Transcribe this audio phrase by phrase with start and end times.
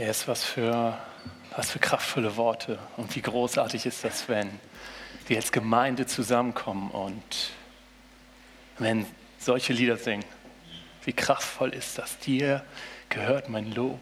[0.00, 0.96] Yes, was für,
[1.54, 2.78] was für kraftvolle Worte.
[2.96, 4.48] Und wie großartig ist das, wenn
[5.26, 7.50] wir als Gemeinde zusammenkommen und
[8.78, 9.04] wenn
[9.38, 10.24] solche Lieder singen.
[11.04, 12.18] Wie kraftvoll ist das?
[12.18, 12.64] Dir
[13.10, 14.00] gehört mein Lob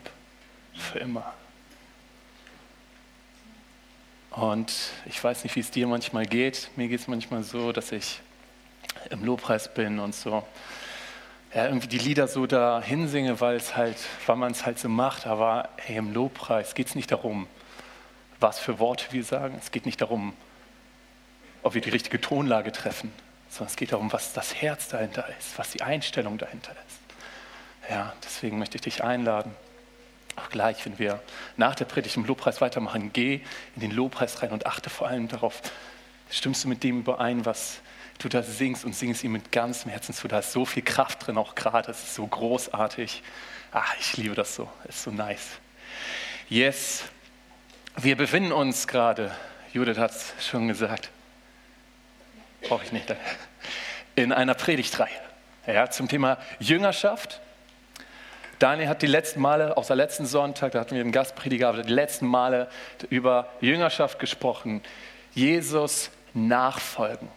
[0.72, 1.34] für immer.
[4.30, 4.72] Und
[5.04, 6.70] ich weiß nicht, wie es dir manchmal geht.
[6.76, 8.20] Mir geht es manchmal so, dass ich
[9.10, 10.46] im Lobpreis bin und so
[11.54, 13.96] ja, irgendwie die Lieder so da hinsinge, weil es halt,
[14.26, 15.26] weil man es halt so macht.
[15.26, 17.46] Aber hey, im Lobpreis geht es nicht darum,
[18.40, 19.56] was für Worte wir sagen.
[19.60, 20.34] Es geht nicht darum,
[21.62, 23.12] ob wir die richtige Tonlage treffen,
[23.48, 26.98] sondern es geht darum, was das Herz dahinter ist, was die Einstellung dahinter ist.
[27.90, 29.54] Ja, deswegen möchte ich dich einladen.
[30.36, 31.20] Auch gleich, wenn wir
[31.56, 33.40] nach der Predigt im Lobpreis weitermachen, geh
[33.74, 35.62] in den Lobpreis rein und achte vor allem darauf,
[36.30, 37.80] stimmst du mit dem überein, was
[38.18, 40.28] du da singst und singst ihm mit ganzem Herzen zu.
[40.28, 41.90] Da ist so viel Kraft drin, auch gerade.
[41.90, 43.22] Es ist so großartig.
[43.72, 44.68] Ach, ich liebe das so.
[44.84, 45.58] Es ist so nice.
[46.48, 47.04] Yes,
[47.96, 49.32] wir befinden uns gerade,
[49.72, 51.10] Judith hat es schon gesagt,
[52.62, 53.14] brauche ich nicht,
[54.14, 55.10] in einer Predigtreihe
[55.66, 57.40] ja, zum Thema Jüngerschaft.
[58.58, 61.92] Daniel hat die letzten Male, außer letzten Sonntag, da hatten wir einen Gastprediger, aber die
[61.92, 62.68] letzten Male
[63.10, 64.82] über Jüngerschaft gesprochen.
[65.34, 67.28] Jesus nachfolgen.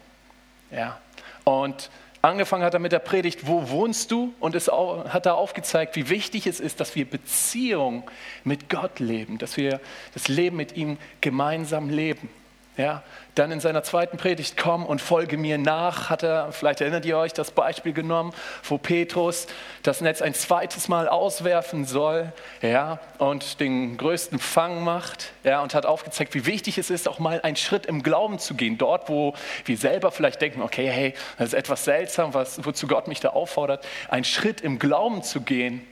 [0.71, 0.99] Ja.
[1.43, 1.89] Und
[2.21, 4.33] angefangen hat er mit der Predigt, wo wohnst du?
[4.39, 8.09] Und es hat da aufgezeigt, wie wichtig es ist, dass wir Beziehung
[8.43, 9.79] mit Gott leben, dass wir
[10.13, 12.29] das Leben mit ihm gemeinsam leben.
[12.77, 13.03] Ja,
[13.35, 17.17] dann in seiner zweiten Predigt, komm und folge mir nach, hat er, vielleicht erinnert ihr
[17.17, 18.33] euch, das Beispiel genommen,
[18.63, 19.47] wo Petrus
[19.83, 25.73] das Netz ein zweites Mal auswerfen soll ja, und den größten Fang macht ja, und
[25.73, 28.77] hat aufgezeigt, wie wichtig es ist, auch mal einen Schritt im Glauben zu gehen.
[28.77, 29.33] Dort, wo
[29.65, 33.29] wir selber vielleicht denken, okay, hey, das ist etwas seltsam, was, wozu Gott mich da
[33.29, 35.85] auffordert, einen Schritt im Glauben zu gehen.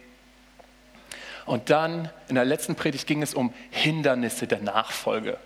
[1.46, 5.38] Und dann in der letzten Predigt ging es um Hindernisse der Nachfolge.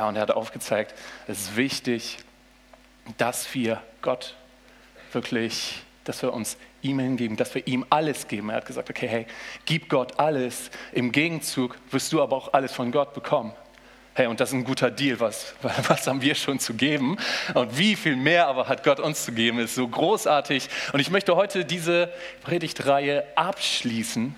[0.00, 0.94] Ja, und er hat aufgezeigt,
[1.26, 2.16] es ist wichtig,
[3.18, 4.34] dass wir Gott
[5.12, 8.48] wirklich, dass wir uns ihm hingeben, dass wir ihm alles geben.
[8.48, 9.26] Er hat gesagt, okay, hey,
[9.66, 10.70] gib Gott alles.
[10.92, 13.52] Im Gegenzug wirst du aber auch alles von Gott bekommen.
[14.14, 15.20] Hey, und das ist ein guter Deal.
[15.20, 15.54] Was,
[15.86, 17.18] was haben wir schon zu geben?
[17.52, 19.58] Und wie viel mehr aber hat Gott uns zu geben?
[19.58, 20.70] Ist so großartig.
[20.94, 22.10] Und ich möchte heute diese
[22.42, 24.34] Predigtreihe abschließen.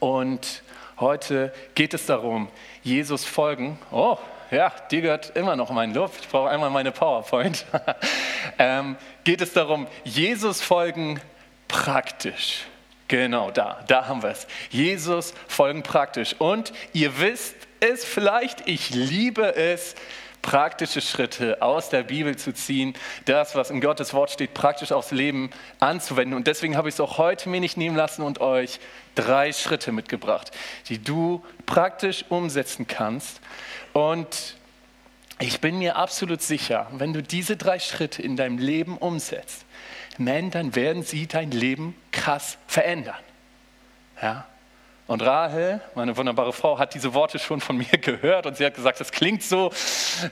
[0.00, 0.64] Und
[0.98, 2.48] heute geht es darum,
[2.82, 3.78] Jesus folgen.
[3.92, 4.18] Oh,
[4.50, 6.12] ja, dir gehört immer noch mein Lob.
[6.20, 7.64] Ich brauche einmal meine PowerPoint.
[8.58, 11.20] ähm, geht es darum, Jesus folgen
[11.68, 12.64] praktisch.
[13.08, 14.46] Genau, da, da haben wir es.
[14.70, 16.36] Jesus folgen praktisch.
[16.38, 19.94] Und ihr wisst es vielleicht, ich liebe es,
[20.42, 25.10] praktische Schritte aus der Bibel zu ziehen, das, was in Gottes Wort steht, praktisch aufs
[25.10, 26.34] Leben anzuwenden.
[26.34, 28.80] Und deswegen habe ich es auch heute mir nicht nehmen lassen und euch
[29.14, 30.50] drei Schritte mitgebracht,
[30.88, 33.40] die du praktisch umsetzen kannst.
[33.92, 34.56] Und
[35.38, 39.64] ich bin mir absolut sicher, wenn du diese drei Schritte in deinem Leben umsetzt,
[40.18, 43.16] man, dann werden sie dein Leben krass verändern.
[44.20, 44.46] Ja?
[45.10, 48.74] Und Rahel, meine wunderbare Frau, hat diese Worte schon von mir gehört und sie hat
[48.74, 49.72] gesagt, das klingt so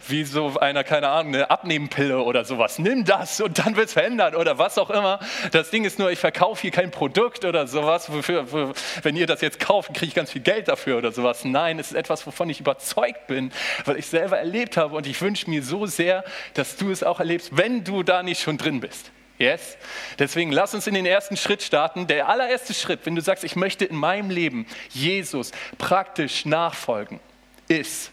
[0.06, 2.78] wie so einer, keine Ahnung, eine Abnehmpille oder sowas.
[2.78, 5.19] Nimm das und dann wird es verändern oder was auch immer.
[5.50, 8.09] Das Ding ist nur, ich verkaufe hier kein Produkt oder sowas.
[8.12, 8.72] Wofür, wofür,
[9.03, 11.45] wenn ihr das jetzt kauft, kriege ich ganz viel Geld dafür oder sowas.
[11.45, 13.50] Nein, es ist etwas, wovon ich überzeugt bin,
[13.84, 16.22] weil ich selber erlebt habe und ich wünsche mir so sehr,
[16.55, 19.10] dass du es auch erlebst, wenn du da nicht schon drin bist.
[19.38, 19.78] Yes?
[20.19, 22.09] Deswegen lass uns in den ersten Schritt starten.
[22.09, 27.21] Der allererste Schritt, wenn du sagst, ich möchte in meinem Leben Jesus praktisch nachfolgen,
[27.69, 28.10] ist,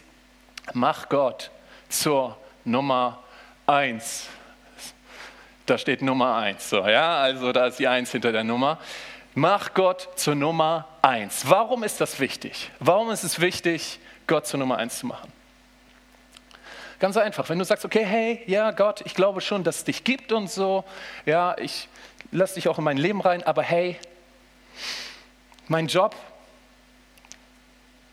[0.72, 1.50] mach Gott
[1.88, 3.24] zur Nummer
[3.66, 4.28] eins.
[5.66, 6.70] Da steht Nummer eins.
[6.70, 8.78] So, ja, also da ist die Eins hinter der Nummer.
[9.34, 11.42] Mach Gott zur Nummer eins.
[11.46, 12.70] Warum ist das wichtig?
[12.78, 13.98] Warum ist es wichtig,
[14.28, 15.32] Gott zur Nummer eins zu machen?
[16.98, 20.04] Ganz einfach, wenn du sagst, okay, hey, ja Gott, ich glaube schon, dass es dich
[20.04, 20.84] gibt und so,
[21.26, 21.88] ja, ich
[22.32, 23.98] lasse dich auch in mein Leben rein, aber hey,
[25.68, 26.14] mein Job,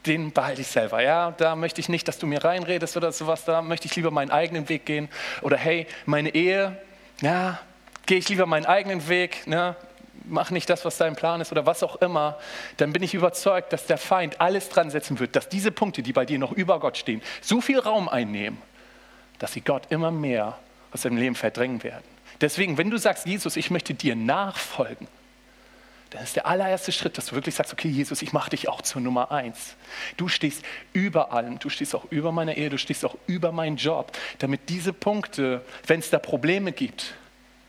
[0.05, 1.01] den behalte ich selber.
[1.01, 3.45] Ja, da möchte ich nicht, dass du mir reinredest oder sowas.
[3.45, 5.07] Da möchte ich lieber meinen eigenen Weg gehen.
[5.41, 6.77] Oder hey, meine Ehe,
[7.21, 7.59] ja,
[8.05, 9.47] gehe ich lieber meinen eigenen Weg.
[9.47, 9.75] Ne?
[10.25, 12.37] Mach nicht das, was dein Plan ist oder was auch immer.
[12.77, 16.11] Dann bin ich überzeugt, dass der Feind alles dran setzen wird, dass diese Punkte, die
[16.11, 18.61] bei dir noch über Gott stehen, so viel Raum einnehmen
[19.39, 20.57] dass sie Gott immer mehr
[20.91, 22.03] aus deinem Leben verdrängen werden.
[22.41, 25.07] Deswegen, wenn du sagst, Jesus, ich möchte dir nachfolgen,
[26.13, 28.83] dann ist der allererste Schritt, dass du wirklich sagst, okay, Jesus, ich mache dich auch
[28.83, 29.75] zur Nummer eins.
[30.15, 30.63] Du stehst
[30.93, 34.69] über allem, du stehst auch über meiner Ehe, du stehst auch über meinen Job, damit
[34.69, 37.15] diese Punkte, wenn es da Probleme gibt,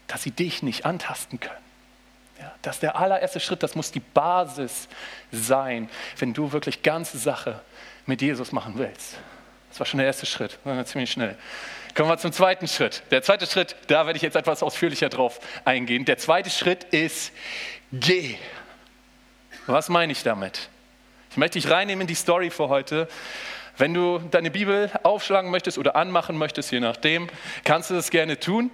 [0.09, 1.65] dass sie dich nicht antasten können.
[2.39, 4.89] Ja, das ist der allererste Schritt, das muss die Basis
[5.33, 5.89] sein,
[6.19, 7.63] wenn du wirklich ganze Sache
[8.05, 9.17] mit Jesus machen willst.
[9.75, 11.37] Das war schon der erste Schritt, ziemlich schnell.
[11.97, 13.03] Kommen wir zum zweiten Schritt.
[13.11, 16.05] Der zweite Schritt, da werde ich jetzt etwas ausführlicher drauf eingehen.
[16.05, 17.33] Der zweite Schritt ist,
[17.91, 18.37] geh.
[19.67, 20.69] Was meine ich damit?
[21.33, 23.09] Ich möchte dich reinnehmen in die Story für heute.
[23.77, 27.29] Wenn du deine Bibel aufschlagen möchtest oder anmachen möchtest, je nachdem,
[27.65, 28.71] kannst du das gerne tun.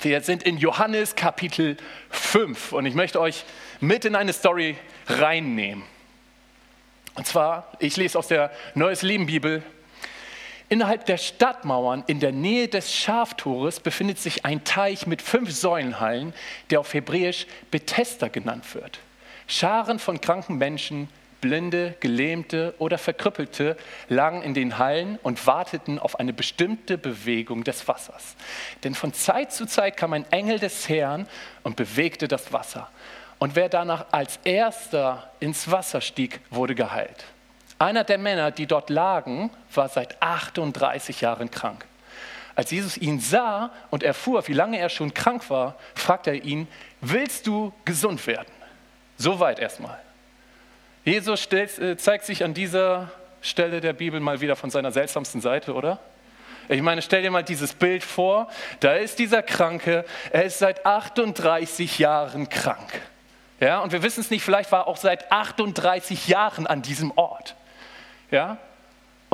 [0.00, 1.76] Wir sind in Johannes Kapitel
[2.08, 3.44] 5 und ich möchte euch
[3.80, 5.84] mit in eine Story reinnehmen.
[7.12, 9.62] Und zwar, ich lese aus der Neues Leben Bibel.
[10.68, 16.32] Innerhalb der Stadtmauern in der Nähe des Schaftores befindet sich ein Teich mit fünf Säulenhallen,
[16.70, 18.98] der auf Hebräisch Bethesda genannt wird.
[19.46, 21.08] Scharen von kranken Menschen
[21.44, 23.76] Blinde, Gelähmte oder Verkrüppelte
[24.08, 28.34] lagen in den Hallen und warteten auf eine bestimmte Bewegung des Wassers.
[28.82, 31.28] Denn von Zeit zu Zeit kam ein Engel des Herrn
[31.62, 32.88] und bewegte das Wasser.
[33.38, 37.26] Und wer danach als erster ins Wasser stieg, wurde geheilt.
[37.78, 41.84] Einer der Männer, die dort lagen, war seit 38 Jahren krank.
[42.56, 46.68] Als Jesus ihn sah und erfuhr, wie lange er schon krank war, fragte er ihn,
[47.00, 48.52] willst du gesund werden?
[49.16, 49.98] Soweit erstmal.
[51.04, 53.10] Jesus stellt, äh, zeigt sich an dieser
[53.42, 55.98] Stelle der Bibel mal wieder von seiner seltsamsten Seite, oder?
[56.68, 58.48] Ich meine, stell dir mal dieses Bild vor.
[58.80, 63.02] Da ist dieser Kranke, er ist seit 38 Jahren krank.
[63.60, 67.12] Ja, und wir wissen es nicht, vielleicht war er auch seit 38 Jahren an diesem
[67.16, 67.54] Ort.
[68.30, 68.58] Ja,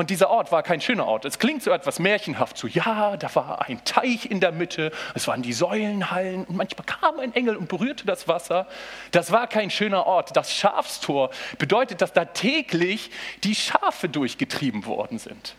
[0.01, 1.27] und dieser Ort war kein schöner Ort.
[1.27, 5.29] Es klingt so etwas märchenhaft, so ja, da war ein Teich in der Mitte, es
[5.29, 8.67] waren die Säulenhallen und manchmal kam ein Engel und berührte das Wasser.
[9.11, 10.35] Das war kein schöner Ort.
[10.35, 11.29] Das Schafstor
[11.59, 13.11] bedeutet, dass da täglich
[13.45, 15.55] die Schafe durchgetrieben worden sind.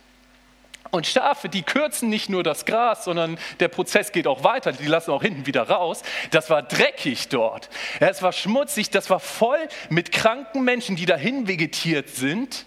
[0.89, 4.71] Und Schafe, die kürzen nicht nur das Gras, sondern der Prozess geht auch weiter.
[4.71, 6.01] Die lassen auch hinten wieder raus.
[6.31, 7.69] Das war dreckig dort.
[7.99, 12.65] es war schmutzig, das war voll mit kranken Menschen, die dahin vegetiert sind.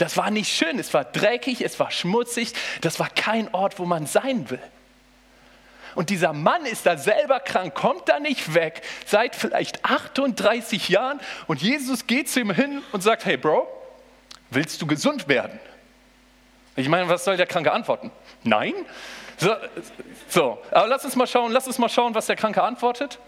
[0.00, 3.84] Das war nicht schön, es war dreckig, es war schmutzig, das war kein Ort, wo
[3.84, 4.62] man sein will.
[5.94, 11.20] Und dieser Mann ist da selber krank, kommt da nicht weg, seit vielleicht 38 Jahren
[11.48, 13.68] und Jesus geht zu ihm hin und sagt, hey Bro,
[14.48, 15.60] willst du gesund werden?
[16.76, 18.10] Ich meine, was soll der Kranke antworten?
[18.42, 18.72] Nein?
[19.36, 19.54] So,
[20.28, 23.18] so, aber lass uns mal schauen, lass uns mal schauen, was der Kranke antwortet.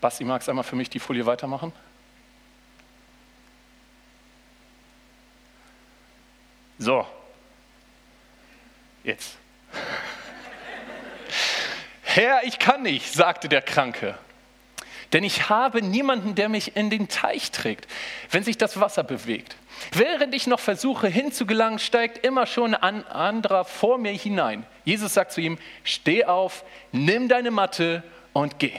[0.00, 1.72] Basti, magst du einmal für mich die Folie weitermachen?
[6.78, 7.04] So,
[9.02, 9.36] jetzt.
[12.02, 14.16] Herr, ich kann nicht, sagte der Kranke,
[15.12, 17.88] denn ich habe niemanden, der mich in den Teich trägt,
[18.30, 19.56] wenn sich das Wasser bewegt.
[19.92, 24.64] Während ich noch versuche hinzugelangen, steigt immer schon ein anderer vor mir hinein.
[24.84, 28.78] Jesus sagt zu ihm, steh auf, nimm deine Matte und geh.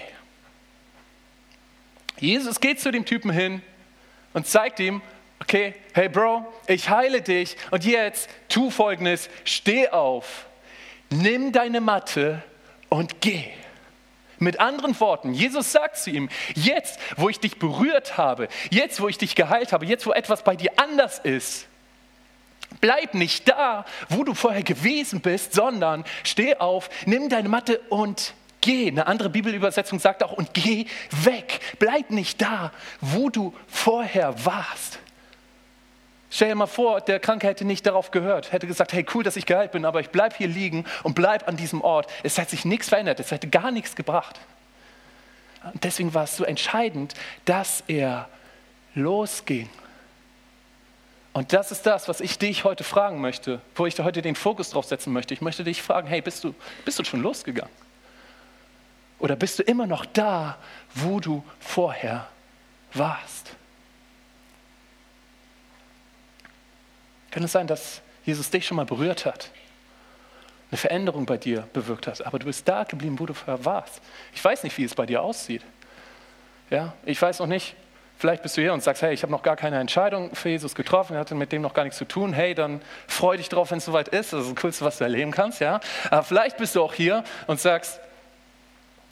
[2.20, 3.62] Jesus geht zu dem Typen hin
[4.34, 5.02] und zeigt ihm,
[5.42, 10.46] okay, hey Bro, ich heile dich und jetzt tu folgendes, steh auf,
[11.10, 12.44] nimm deine Matte
[12.90, 13.46] und geh.
[14.42, 19.10] Mit anderen Worten, Jesus sagt zu ihm, jetzt, wo ich dich berührt habe, jetzt, wo
[19.10, 21.68] ich dich geheilt habe, jetzt, wo etwas bei dir anders ist,
[22.80, 28.34] bleib nicht da, wo du vorher gewesen bist, sondern steh auf, nimm deine Matte und
[28.70, 28.88] Geh.
[28.88, 30.86] Eine andere Bibelübersetzung sagt auch, und geh
[31.24, 31.60] weg.
[31.80, 35.00] Bleib nicht da, wo du vorher warst.
[36.30, 39.38] Stell dir mal vor, der Kranke hätte nicht darauf gehört, hätte gesagt, hey, cool, dass
[39.38, 42.12] ich geheilt bin, aber ich bleibe hier liegen und bleib an diesem Ort.
[42.22, 44.40] Es hat sich nichts verändert, es hätte gar nichts gebracht.
[45.74, 47.16] Und deswegen war es so entscheidend,
[47.46, 48.30] dass er
[48.94, 49.68] losging.
[51.34, 54.70] Und das ist das, was ich dich heute fragen möchte, wo ich heute den Fokus
[54.70, 55.34] drauf setzen möchte.
[55.34, 56.54] Ich möchte dich fragen, hey, bist du,
[56.86, 57.89] bist du schon losgegangen?
[59.20, 60.58] Oder bist du immer noch da,
[60.96, 62.28] wo du vorher
[62.94, 63.52] warst?
[67.32, 69.52] Kann es sein, dass Jesus dich schon mal berührt hat?
[70.72, 74.02] Eine Veränderung bei dir bewirkt hat, aber du bist da geblieben, wo du vorher warst.
[74.34, 75.64] Ich weiß nicht, wie es bei dir aussieht.
[76.70, 77.76] Ja, ich weiß noch nicht,
[78.20, 80.76] Vielleicht bist du hier und sagst, hey, ich habe noch gar keine Entscheidung für Jesus
[80.76, 82.34] getroffen, er hatte mit dem noch gar nichts zu tun.
[82.34, 84.34] Hey, dann freu dich drauf, wenn es soweit ist.
[84.34, 85.62] Das ist das Coolste, was du erleben kannst.
[85.62, 85.80] Ja?
[86.12, 88.02] Aber vielleicht bist du auch hier und sagst,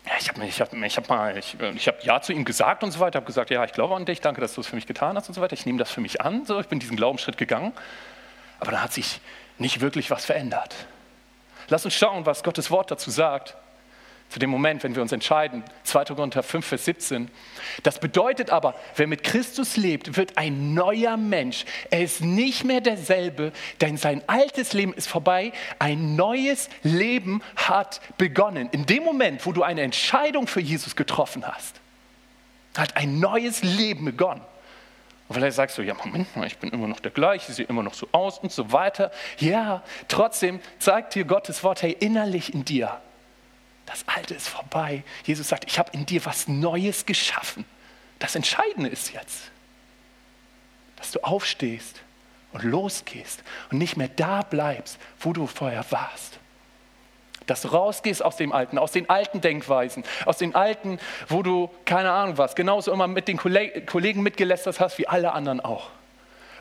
[0.08, 2.84] ja, ich habe ich hab, ich hab mal, ich, ich hab Ja zu ihm gesagt
[2.84, 4.76] und so weiter, habe gesagt, ja, ich glaube an dich, danke, dass du es für
[4.76, 5.54] mich getan hast und so weiter.
[5.54, 7.74] Ich nehme das für mich an, so, ich bin diesen Glaubensschritt gegangen.
[8.60, 9.20] Aber da hat sich
[9.58, 10.74] nicht wirklich was verändert.
[11.70, 13.56] Lass uns schauen, was Gottes Wort dazu sagt.
[14.30, 16.06] Zu dem Moment, wenn wir uns entscheiden, 2.
[16.06, 17.32] Korinther 5, Vers 17.
[17.84, 21.64] Das bedeutet aber, wer mit Christus lebt, wird ein neuer Mensch.
[21.92, 25.54] Er ist nicht mehr derselbe, denn sein altes Leben ist vorbei.
[25.80, 28.70] Ein neues Leben hat begonnen.
[28.72, 31.80] In dem Moment, wo du eine Entscheidung für Jesus getroffen hast,
[32.78, 34.42] hat ein neues Leben begonnen.
[35.30, 37.66] Und vielleicht sagst du, ja, Moment mal, ich bin immer noch der gleiche, ich sehe
[37.66, 39.12] immer noch so aus und so weiter.
[39.40, 43.02] Ja, trotzdem zeigt dir Gottes Wort, hey, innerlich in dir,
[43.88, 45.04] das Alte ist vorbei.
[45.24, 47.66] Jesus sagt, ich habe in dir was Neues geschaffen.
[48.20, 49.50] Das Entscheidende ist jetzt,
[50.98, 52.02] dass du aufstehst
[52.52, 56.38] und losgehst und nicht mehr da bleibst, wo du vorher warst.
[57.46, 61.70] Dass du rausgehst aus dem Alten, aus den alten Denkweisen, aus den alten, wo du
[61.86, 65.90] keine Ahnung was, genauso immer mit den Kollegen mitgelästert hast wie alle anderen auch.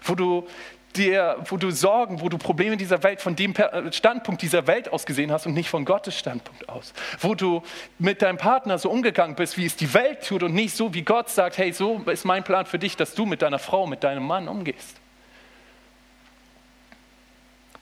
[0.02, 0.47] Wo du
[0.96, 3.54] dir, wo du Sorgen, wo du Probleme dieser Welt von dem
[3.90, 6.92] Standpunkt dieser Welt aus gesehen hast und nicht von Gottes Standpunkt aus.
[7.20, 7.62] Wo du
[7.98, 11.02] mit deinem Partner so umgegangen bist, wie es die Welt tut und nicht so, wie
[11.02, 14.04] Gott sagt, hey, so ist mein Plan für dich, dass du mit deiner Frau, mit
[14.04, 14.96] deinem Mann umgehst.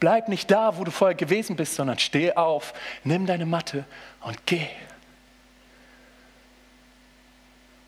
[0.00, 3.84] Bleib nicht da, wo du vorher gewesen bist, sondern steh auf, nimm deine Matte
[4.20, 4.66] und geh.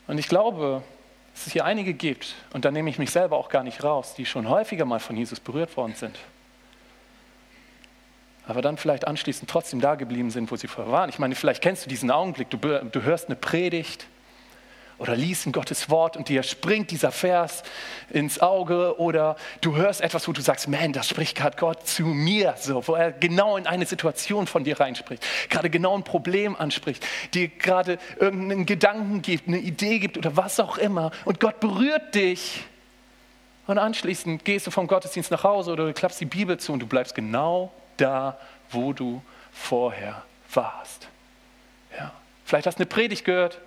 [0.06, 0.82] Und ich glaube,
[1.36, 4.14] dass es hier einige gibt, und da nehme ich mich selber auch gar nicht raus,
[4.14, 6.18] die schon häufiger mal von Jesus berührt worden sind.
[8.46, 11.10] Aber dann vielleicht anschließend trotzdem da geblieben sind, wo sie vorher waren.
[11.10, 14.06] Ich meine, vielleicht kennst du diesen Augenblick, du, du hörst eine Predigt
[14.98, 17.62] oder liest Gottes Wort und dir springt dieser Vers
[18.10, 22.04] ins Auge oder du hörst etwas, wo du sagst, man, das spricht gerade Gott zu
[22.04, 26.56] mir, so, wo er genau in eine Situation von dir reinspricht, gerade genau ein Problem
[26.56, 31.60] anspricht, dir gerade irgendeinen Gedanken gibt, eine Idee gibt oder was auch immer und Gott
[31.60, 32.64] berührt dich
[33.66, 36.80] und anschließend gehst du vom Gottesdienst nach Hause oder du klappst die Bibel zu und
[36.80, 38.38] du bleibst genau da,
[38.70, 39.20] wo du
[39.52, 40.22] vorher
[40.52, 41.08] warst.
[41.98, 42.12] Ja.
[42.44, 43.58] Vielleicht hast du eine Predigt gehört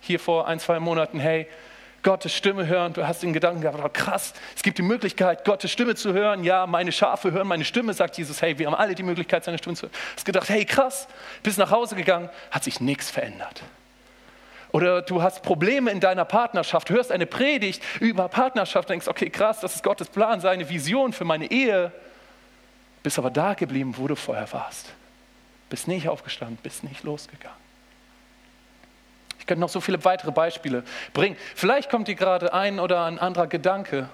[0.00, 1.46] hier vor ein, zwei Monaten, hey,
[2.06, 2.92] Gottes Stimme hören.
[2.92, 6.44] Du hast den Gedanken gehabt, oh, krass, es gibt die Möglichkeit, Gottes Stimme zu hören.
[6.44, 8.40] Ja, meine Schafe hören meine Stimme, sagt Jesus.
[8.40, 9.92] Hey, wir haben alle die Möglichkeit, seine Stimme zu hören.
[9.92, 11.08] Du hast gedacht, hey, krass,
[11.42, 13.64] bist nach Hause gegangen, hat sich nichts verändert.
[14.70, 19.58] Oder du hast Probleme in deiner Partnerschaft, hörst eine Predigt über Partnerschaft, denkst, okay, krass,
[19.58, 21.90] das ist Gottes Plan, seine Vision für meine Ehe.
[23.02, 24.92] Bist aber da geblieben, wo du vorher warst.
[25.70, 27.65] Bist nicht aufgestanden, bist nicht losgegangen.
[29.46, 31.36] Ich könnte noch so viele weitere Beispiele bringen.
[31.54, 34.08] Vielleicht kommt dir gerade ein oder ein anderer Gedanke,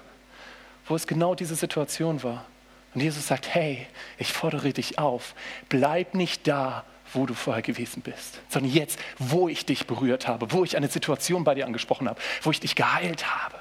[0.85, 2.45] wo es genau diese Situation war.
[2.93, 3.87] Und Jesus sagt, hey,
[4.19, 5.33] ich fordere dich auf,
[5.69, 10.51] bleib nicht da, wo du vorher gewesen bist, sondern jetzt, wo ich dich berührt habe,
[10.51, 13.55] wo ich eine Situation bei dir angesprochen habe, wo ich dich geheilt habe.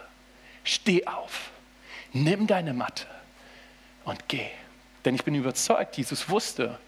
[0.64, 1.52] Steh auf,
[2.12, 3.06] nimm deine Matte
[4.04, 4.50] und geh.
[5.06, 6.78] Denn ich bin überzeugt, Jesus wusste,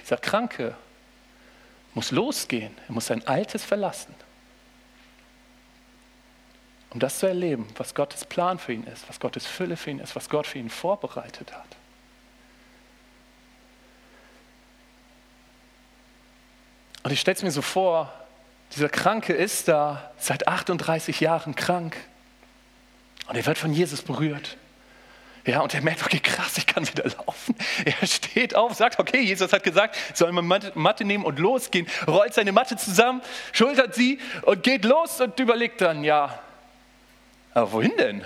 [0.00, 0.74] dieser Kranke
[1.94, 4.14] muss losgehen, er muss sein Altes verlassen,
[6.90, 9.98] um das zu erleben, was Gottes Plan für ihn ist, was Gottes Fülle für ihn
[9.98, 11.76] ist, was Gott für ihn vorbereitet hat.
[17.02, 18.12] Und ich stelle es mir so vor,
[18.72, 21.96] dieser Kranke ist da seit 38 Jahren krank
[23.26, 24.56] und er wird von Jesus berührt.
[25.46, 27.54] Ja, und er merkt, okay, krass, ich kann wieder laufen.
[27.84, 32.34] Er steht auf, sagt, okay, Jesus hat gesagt, soll man Matte, nehmen und losgehen, rollt
[32.34, 36.38] seine Matte zusammen, schultert sie und geht los und überlegt dann, ja,
[37.54, 38.24] aber wohin denn?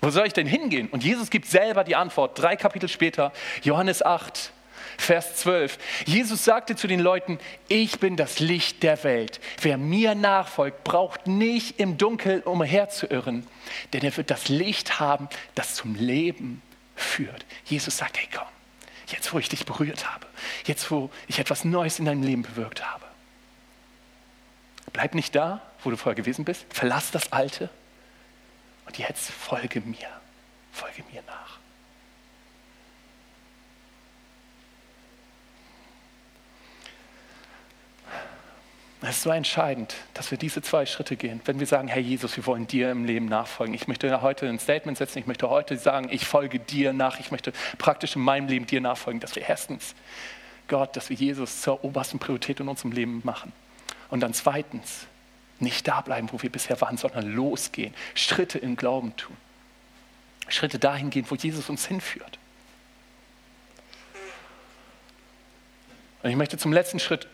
[0.00, 0.88] Wo soll ich denn hingehen?
[0.88, 4.52] Und Jesus gibt selber die Antwort, drei Kapitel später, Johannes 8,
[4.98, 5.78] Vers 12.
[6.06, 7.38] Jesus sagte zu den Leuten,
[7.68, 9.40] ich bin das Licht der Welt.
[9.60, 13.46] Wer mir nachfolgt, braucht nicht im Dunkeln umherzuirren,
[13.92, 16.62] denn er wird das Licht haben, das zum Leben
[16.94, 17.44] führt.
[17.64, 18.46] Jesus sagt, hey komm,
[19.08, 20.26] jetzt wo ich dich berührt habe,
[20.64, 23.04] jetzt wo ich etwas Neues in deinem Leben bewirkt habe.
[24.92, 27.68] Bleib nicht da, wo du vorher gewesen bist, verlass das Alte
[28.86, 30.08] und jetzt folge mir,
[30.72, 31.55] folge mir nach.
[39.02, 41.40] Es ist so entscheidend, dass wir diese zwei Schritte gehen.
[41.44, 43.74] Wenn wir sagen, Herr Jesus, wir wollen dir im Leben nachfolgen.
[43.74, 45.18] Ich möchte heute ein Statement setzen.
[45.18, 47.20] Ich möchte heute sagen, ich folge dir nach.
[47.20, 49.20] Ich möchte praktisch in meinem Leben dir nachfolgen.
[49.20, 49.94] Dass wir erstens
[50.66, 53.52] Gott, dass wir Jesus zur obersten Priorität in unserem Leben machen.
[54.08, 55.06] Und dann zweitens
[55.58, 57.94] nicht da bleiben, wo wir bisher waren, sondern losgehen.
[58.14, 59.36] Schritte im Glauben tun.
[60.48, 62.38] Schritte dahin gehen, wo Jesus uns hinführt.
[66.22, 67.28] Und ich möchte zum letzten Schritt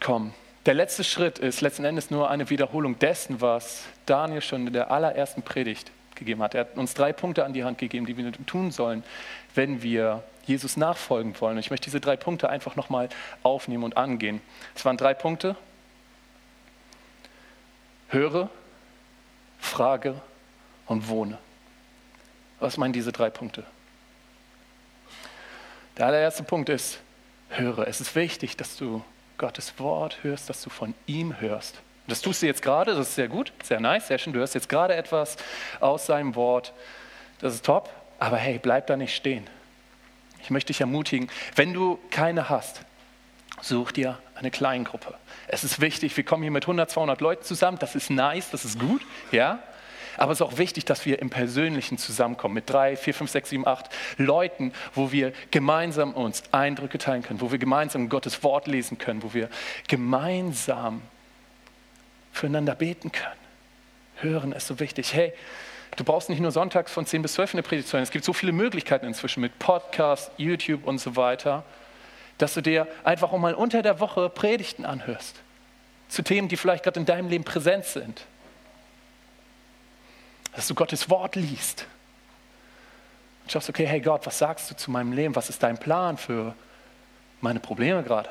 [0.00, 0.34] kommen.
[0.64, 4.92] Der letzte Schritt ist letzten Endes nur eine Wiederholung dessen, was Daniel schon in der
[4.92, 6.54] allerersten Predigt gegeben hat.
[6.54, 9.02] Er hat uns drei Punkte an die Hand gegeben, die wir tun sollen,
[9.56, 11.56] wenn wir Jesus nachfolgen wollen.
[11.56, 13.08] Und ich möchte diese drei Punkte einfach nochmal
[13.42, 14.40] aufnehmen und angehen.
[14.76, 15.56] Es waren drei Punkte.
[18.08, 18.48] Höre,
[19.58, 20.14] frage
[20.86, 21.38] und wohne.
[22.60, 23.64] Was meinen diese drei Punkte?
[25.98, 27.00] Der allererste Punkt ist,
[27.48, 27.88] höre.
[27.88, 29.02] Es ist wichtig, dass du
[29.38, 31.80] Gottes Wort hörst, dass du von ihm hörst.
[32.08, 34.32] Das tust du jetzt gerade, das ist sehr gut, sehr nice, sehr schön.
[34.32, 35.36] Du hörst jetzt gerade etwas
[35.80, 36.72] aus seinem Wort.
[37.40, 39.46] Das ist top, aber hey, bleib da nicht stehen.
[40.42, 42.82] Ich möchte dich ermutigen, wenn du keine hast,
[43.60, 45.14] such dir eine Kleingruppe.
[45.46, 48.64] Es ist wichtig, wir kommen hier mit 100, 200 Leuten zusammen, das ist nice, das
[48.64, 49.60] ist gut, ja.
[50.16, 53.50] Aber es ist auch wichtig, dass wir im Persönlichen zusammenkommen mit drei, vier, fünf, sechs,
[53.50, 53.88] sieben, acht
[54.18, 59.22] Leuten, wo wir gemeinsam uns Eindrücke teilen können, wo wir gemeinsam Gottes Wort lesen können,
[59.22, 59.48] wo wir
[59.88, 61.02] gemeinsam
[62.32, 63.40] füreinander beten können.
[64.16, 65.14] Hören ist so wichtig.
[65.14, 65.32] Hey,
[65.96, 68.02] du brauchst nicht nur sonntags von 10 bis 12 eine Predigt zu hören.
[68.02, 71.64] Es gibt so viele Möglichkeiten inzwischen mit Podcast, YouTube und so weiter,
[72.38, 75.36] dass du dir einfach auch mal unter der Woche Predigten anhörst.
[76.08, 78.26] Zu Themen, die vielleicht gerade in deinem Leben präsent sind.
[80.54, 81.86] Dass du Gottes Wort liest.
[83.42, 85.34] Und schaust, okay, hey Gott, was sagst du zu meinem Leben?
[85.34, 86.54] Was ist dein Plan für
[87.40, 88.30] meine Probleme gerade?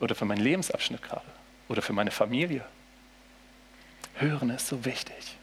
[0.00, 1.26] Oder für meinen Lebensabschnitt gerade?
[1.68, 2.64] Oder für meine Familie?
[4.14, 5.36] Hören ist so wichtig.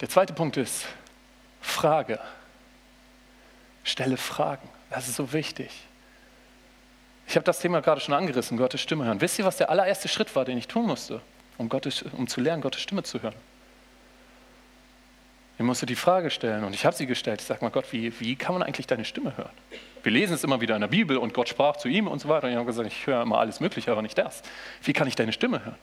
[0.00, 0.86] Der zweite Punkt ist
[1.60, 2.20] Frage.
[3.82, 4.68] Stelle Fragen.
[4.90, 5.70] Das ist so wichtig.
[7.26, 9.20] Ich habe das Thema gerade schon angerissen, Gottes Stimme hören.
[9.20, 11.20] Wisst ihr, was der allererste Schritt war, den ich tun musste,
[11.58, 13.34] um, Gottes, um zu lernen, Gottes Stimme zu hören?
[15.58, 17.40] Ich musste die Frage stellen und ich habe sie gestellt.
[17.40, 19.50] Ich sage mal, Gott, wie, wie kann man eigentlich deine Stimme hören?
[20.04, 22.28] Wir lesen es immer wieder in der Bibel und Gott sprach zu ihm und so
[22.28, 22.46] weiter.
[22.46, 24.42] Und ich habe gesagt, ich höre immer alles Mögliche, aber nicht das.
[24.82, 25.76] Wie kann ich deine Stimme hören?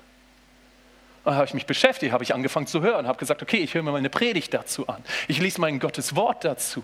[1.25, 3.73] Und dann habe ich mich beschäftigt, habe ich angefangen zu hören, habe gesagt, okay, ich
[3.73, 5.03] höre mir meine Predigt dazu an.
[5.27, 6.83] Ich lese mein Gottes Wort dazu.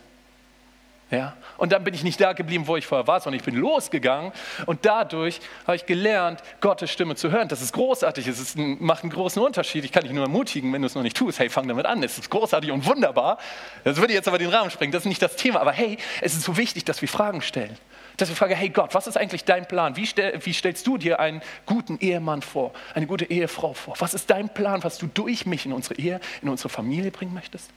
[1.11, 1.35] Ja?
[1.57, 4.31] Und dann bin ich nicht da geblieben, wo ich vorher war, sondern ich bin losgegangen
[4.65, 7.49] und dadurch habe ich gelernt, Gottes Stimme zu hören.
[7.49, 9.83] Das ist großartig, es ist ein, macht einen großen Unterschied.
[9.83, 12.01] Ich kann dich nur ermutigen, wenn du es noch nicht tust, hey, fang damit an.
[12.01, 13.37] Es ist großartig und wunderbar.
[13.83, 15.59] Das würde jetzt aber den Rahmen sprengen, das ist nicht das Thema.
[15.59, 17.77] Aber hey, es ist so wichtig, dass wir Fragen stellen.
[18.15, 19.97] Dass wir fragen, hey Gott, was ist eigentlich dein Plan?
[19.97, 23.95] Wie, stell, wie stellst du dir einen guten Ehemann vor, eine gute Ehefrau vor?
[23.99, 27.33] Was ist dein Plan, was du durch mich in unsere Ehe, in unsere Familie bringen
[27.33, 27.69] möchtest?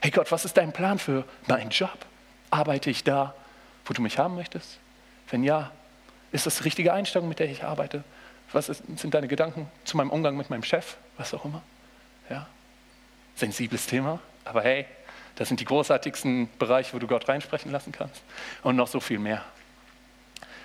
[0.00, 2.07] Hey Gott, was ist dein Plan für meinen Job?
[2.50, 3.34] Arbeite ich da,
[3.84, 4.78] wo du mich haben möchtest?
[5.30, 5.70] Wenn ja,
[6.32, 8.04] ist das die richtige Einstellung, mit der ich arbeite?
[8.52, 10.96] Was ist, sind deine Gedanken zu meinem Umgang mit meinem Chef?
[11.16, 11.62] Was auch immer.
[12.30, 12.46] Ja?
[13.34, 14.86] Sensibles Thema, aber hey,
[15.36, 18.22] das sind die großartigsten Bereiche, wo du Gott reinsprechen lassen kannst.
[18.62, 19.44] Und noch so viel mehr.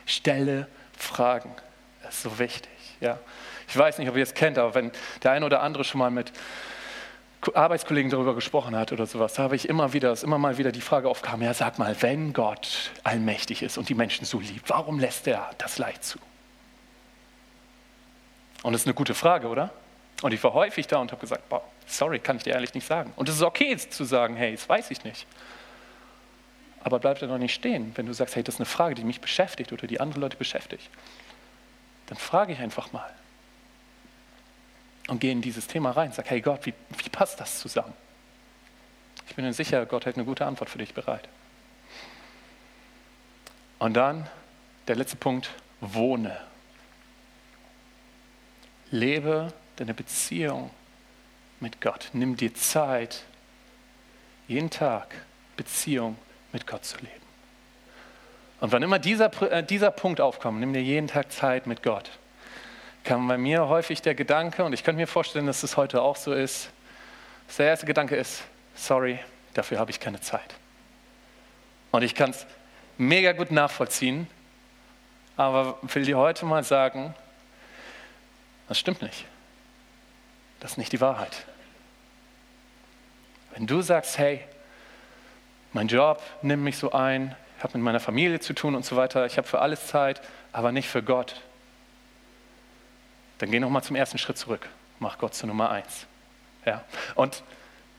[0.05, 0.67] Stelle
[0.97, 1.51] Fragen.
[2.01, 2.71] Das ist so wichtig.
[2.99, 3.19] Ja?
[3.67, 4.91] Ich weiß nicht, ob ihr es kennt, aber wenn
[5.21, 6.31] der eine oder andere schon mal mit
[7.53, 10.71] Arbeitskollegen darüber gesprochen hat oder sowas, da habe ich immer wieder, dass immer mal wieder
[10.71, 14.69] die Frage aufkam, ja sag mal, wenn Gott allmächtig ist und die Menschen so liebt,
[14.69, 16.19] warum lässt er das Leid zu?
[18.63, 19.71] Und das ist eine gute Frage, oder?
[20.21, 22.87] Und ich war häufig da und habe gesagt, boah, sorry, kann ich dir ehrlich nicht
[22.87, 23.11] sagen.
[23.17, 25.27] Und es ist okay zu sagen, hey, das weiß ich nicht.
[26.83, 29.03] Aber bleib da noch nicht stehen, wenn du sagst, hey, das ist eine Frage, die
[29.03, 30.89] mich beschäftigt oder die andere Leute beschäftigt.
[32.07, 33.09] Dann frage ich einfach mal
[35.13, 36.11] und gehe in dieses Thema rein.
[36.11, 37.93] Sag, hey Gott, wie, wie passt das zusammen?
[39.29, 41.29] Ich bin mir sicher, Gott hält eine gute Antwort für dich bereit.
[43.77, 44.27] Und dann
[44.87, 46.35] der letzte Punkt, wohne.
[48.89, 50.71] Lebe deine Beziehung
[51.59, 52.09] mit Gott.
[52.13, 53.23] Nimm dir Zeit,
[54.47, 55.13] jeden Tag
[55.55, 56.17] Beziehung
[56.51, 57.11] mit Gott zu leben.
[58.61, 62.09] Und wann immer dieser, äh, dieser Punkt aufkommt, nimm dir jeden Tag Zeit mit Gott
[63.03, 66.15] kam bei mir häufig der Gedanke, und ich könnte mir vorstellen, dass es heute auch
[66.15, 66.69] so ist,
[67.47, 68.43] dass der erste Gedanke ist,
[68.75, 69.19] sorry,
[69.53, 70.55] dafür habe ich keine Zeit.
[71.91, 72.45] Und ich kann es
[72.97, 74.27] mega gut nachvollziehen,
[75.37, 77.13] aber will dir heute mal sagen,
[78.67, 79.25] das stimmt nicht.
[80.59, 81.45] Das ist nicht die Wahrheit.
[83.53, 84.39] Wenn du sagst, hey,
[85.73, 88.95] mein Job nimmt mich so ein, ich habe mit meiner Familie zu tun und so
[88.95, 91.41] weiter, ich habe für alles Zeit, aber nicht für Gott,
[93.43, 94.69] dann geh nochmal zum ersten Schritt zurück.
[94.99, 96.07] Mach Gott zur Nummer eins.
[96.65, 96.85] Ja?
[97.15, 97.43] Und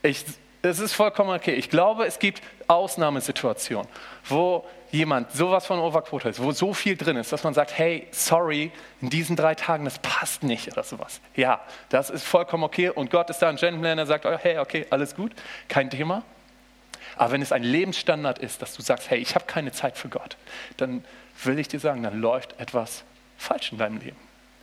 [0.02, 0.24] ich,
[0.62, 1.52] es ist vollkommen okay.
[1.52, 3.86] Ich glaube, es gibt Ausnahmesituationen,
[4.26, 8.06] wo jemand sowas von Overquote ist, wo so viel drin ist, dass man sagt, hey,
[8.10, 11.20] sorry, in diesen drei Tagen, das passt nicht oder sowas.
[11.36, 14.86] Ja, das ist vollkommen okay und Gott ist da ein Gentleman, der sagt, hey, okay,
[14.88, 15.32] alles gut,
[15.68, 16.22] kein Thema.
[17.16, 20.08] Aber wenn es ein Lebensstandard ist, dass du sagst, hey, ich habe keine Zeit für
[20.08, 20.38] Gott,
[20.78, 21.04] dann
[21.42, 23.04] will ich dir sagen, dann läuft etwas
[23.36, 24.16] falsch in deinem Leben.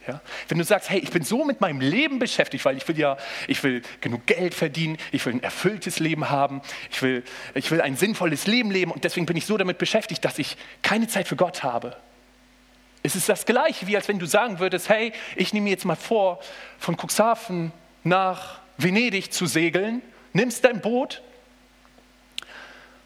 [0.08, 0.22] Ja?
[0.48, 3.18] Wenn du sagst, hey, ich bin so mit meinem Leben beschäftigt, weil ich will ja,
[3.48, 7.82] ich will genug Geld verdienen, ich will ein erfülltes Leben haben, ich will, ich will
[7.82, 11.28] ein sinnvolles Leben leben und deswegen bin ich so damit beschäftigt, dass ich keine Zeit
[11.28, 11.96] für Gott habe.
[13.04, 15.86] Es ist das Gleiche, wie als wenn du sagen würdest, hey, ich nehme mir jetzt
[15.86, 16.40] mal vor,
[16.78, 17.72] von Cuxhaven
[18.04, 20.02] nach Venedig zu segeln,
[20.34, 21.22] nimmst dein Boot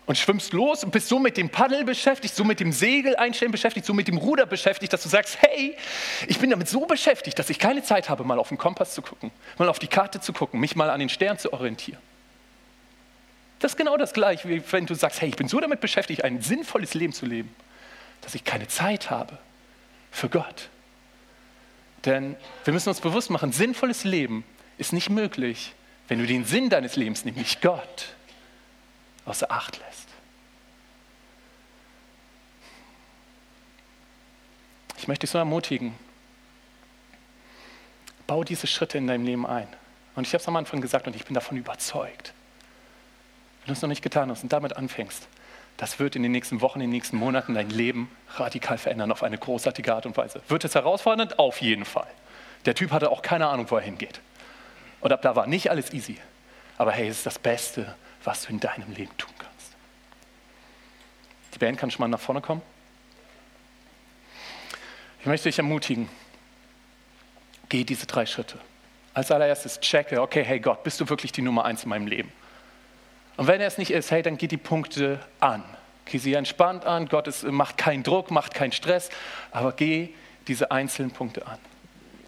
[0.05, 3.51] und schwimmst los und bist so mit dem Paddel beschäftigt, so mit dem Segel einstellen
[3.51, 5.75] beschäftigt, so mit dem Ruder beschäftigt, dass du sagst, hey,
[6.27, 9.01] ich bin damit so beschäftigt, dass ich keine Zeit habe, mal auf den Kompass zu
[9.01, 11.99] gucken, mal auf die Karte zu gucken, mich mal an den Stern zu orientieren.
[13.59, 16.23] Das ist genau das gleiche, wie wenn du sagst, hey, ich bin so damit beschäftigt,
[16.23, 17.55] ein sinnvolles Leben zu leben,
[18.21, 19.37] dass ich keine Zeit habe
[20.11, 20.69] für Gott.
[22.05, 24.43] Denn wir müssen uns bewusst machen, sinnvolles Leben
[24.77, 25.73] ist nicht möglich,
[26.07, 28.15] wenn du den Sinn deines Lebens, nämlich Gott,
[29.25, 30.07] außer Acht lässt.
[34.97, 35.93] Ich möchte dich so ermutigen,
[38.27, 39.67] bau diese Schritte in deinem Leben ein.
[40.15, 42.33] Und ich habe es am Anfang gesagt und ich bin davon überzeugt.
[43.61, 45.27] Wenn du es noch nicht getan hast und damit anfängst,
[45.77, 49.23] das wird in den nächsten Wochen, in den nächsten Monaten dein Leben radikal verändern auf
[49.23, 50.41] eine großartige Art und Weise.
[50.47, 51.37] Wird es herausfordernd?
[51.37, 52.07] Auf jeden Fall.
[52.65, 54.21] Der Typ hatte auch keine Ahnung, wo er hingeht.
[55.01, 56.17] Und ab da war nicht alles easy.
[56.77, 57.93] Aber hey, es ist das Beste,
[58.25, 59.75] was du in deinem Leben tun kannst.
[61.53, 62.61] Die Band kann schon mal nach vorne kommen.
[65.19, 66.09] Ich möchte dich ermutigen,
[67.69, 68.59] geh diese drei Schritte.
[69.13, 72.31] Als allererstes checke, okay, hey Gott, bist du wirklich die Nummer eins in meinem Leben?
[73.37, 75.63] Und wenn er es nicht ist, hey, dann geh die Punkte an.
[76.05, 79.09] Geh sie entspannt an, Gott ist, macht keinen Druck, macht keinen Stress,
[79.51, 80.09] aber geh
[80.47, 81.57] diese einzelnen Punkte an.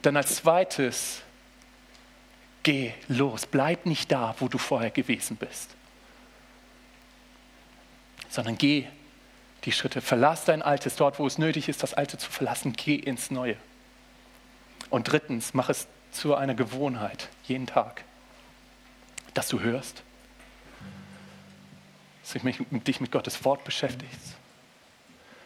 [0.01, 1.21] Dann als zweites,
[2.63, 5.76] geh los, bleib nicht da, wo du vorher gewesen bist
[8.29, 8.87] sondern geh
[9.63, 10.01] die Schritte.
[10.01, 12.73] Verlass dein Altes dort, wo es nötig ist, das Alte zu verlassen.
[12.73, 13.57] Geh ins Neue.
[14.89, 18.03] Und drittens, mach es zu einer Gewohnheit, jeden Tag,
[19.33, 20.03] dass du hörst,
[22.23, 24.35] dass du dich mit Gottes Wort beschäftigst,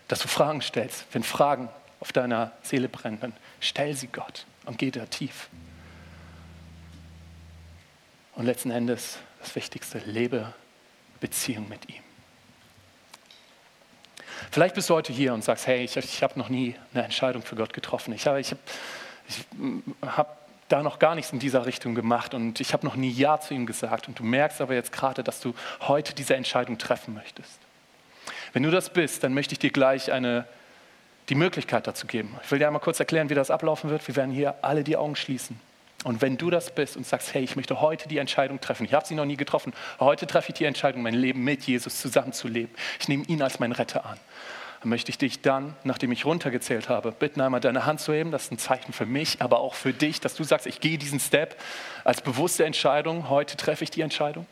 [0.07, 1.05] dass du Fragen stellst.
[1.11, 5.49] Wenn Fragen auf deiner Seele brennen, dann stell sie Gott und geh da tief.
[8.33, 10.53] Und letzten Endes, das Wichtigste, lebe
[11.19, 12.01] Beziehung mit ihm.
[14.51, 17.41] Vielleicht bist du heute hier und sagst, hey, ich, ich habe noch nie eine Entscheidung
[17.41, 18.13] für Gott getroffen.
[18.13, 18.59] Ich habe ich hab,
[19.29, 19.45] ich
[20.17, 20.37] hab
[20.67, 23.53] da noch gar nichts in dieser Richtung gemacht und ich habe noch nie Ja zu
[23.53, 24.09] ihm gesagt.
[24.09, 27.59] Und du merkst aber jetzt gerade, dass du heute diese Entscheidung treffen möchtest.
[28.51, 30.45] Wenn du das bist, dann möchte ich dir gleich eine,
[31.29, 32.37] die Möglichkeit dazu geben.
[32.43, 34.05] Ich will dir einmal kurz erklären, wie das ablaufen wird.
[34.05, 35.57] Wir werden hier alle die Augen schließen.
[36.03, 38.93] Und wenn du das bist und sagst, hey, ich möchte heute die Entscheidung treffen, ich
[38.93, 42.73] habe sie noch nie getroffen, heute treffe ich die Entscheidung, mein Leben mit Jesus zusammenzuleben.
[42.99, 44.17] Ich nehme ihn als meinen Retter an.
[44.81, 48.31] Dann möchte ich dich dann, nachdem ich runtergezählt habe, bitten, einmal deine Hand zu heben.
[48.31, 50.97] Das ist ein Zeichen für mich, aber auch für dich, dass du sagst, ich gehe
[50.97, 51.55] diesen Step
[52.03, 53.29] als bewusste Entscheidung.
[53.29, 54.47] Heute treffe ich die Entscheidung.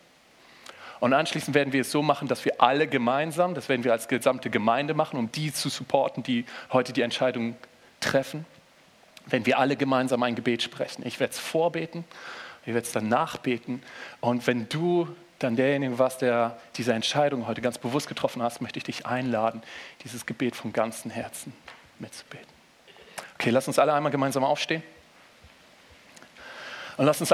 [0.99, 4.07] Und anschließend werden wir es so machen, dass wir alle gemeinsam, das werden wir als
[4.07, 7.55] gesamte Gemeinde machen, um die zu supporten, die heute die Entscheidung
[7.99, 8.45] treffen
[9.29, 11.05] wenn wir alle gemeinsam ein Gebet sprechen.
[11.05, 12.03] Ich werde es vorbeten,
[12.63, 13.81] ich werde es dann nachbeten.
[14.21, 15.07] Und wenn du
[15.39, 19.63] dann derjenige warst, der diese Entscheidung heute ganz bewusst getroffen hast, möchte ich dich einladen,
[20.03, 21.53] dieses Gebet vom ganzen Herzen
[21.97, 22.47] mitzubeten.
[23.35, 24.83] Okay, lass uns alle einmal gemeinsam aufstehen.
[26.97, 27.27] Und lass uns